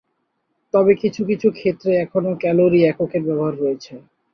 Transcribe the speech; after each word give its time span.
তবে 0.73 0.91
কিছু 1.01 1.21
কিছু 1.29 1.47
ক্ষেত্রে 1.57 1.91
এখনো 2.03 2.29
ক্যালরি 2.41 2.79
এককের 2.83 3.21
ব্যবহার 3.27 3.53
রয়েছে। 3.57 3.93